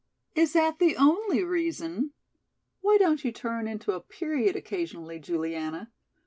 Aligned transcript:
"Is 0.33 0.53
that 0.53 0.79
the 0.79 0.97
only 0.97 1.43
reason?" 1.43 2.13
"Why 2.79 2.97
don't 2.97 3.23
you 3.23 3.31
turn 3.31 3.67
into 3.67 3.91
a 3.91 3.99
period 4.01 4.55
occasionally, 4.55 5.19
Juliana? 5.19 5.91